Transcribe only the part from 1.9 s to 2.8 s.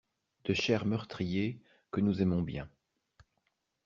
que nous aimons bien.